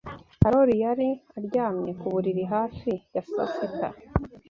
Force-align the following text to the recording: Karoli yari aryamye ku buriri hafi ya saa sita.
Karoli 0.41 0.75
yari 0.83 1.09
aryamye 1.37 1.91
ku 1.99 2.05
buriri 2.13 2.43
hafi 2.53 2.91
ya 3.13 3.21
saa 3.31 3.51
sita. 3.53 3.89